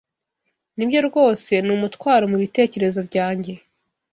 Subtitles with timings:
[0.75, 3.53] Nibyo rwose ni umutwaro mubitekerezo byanjye.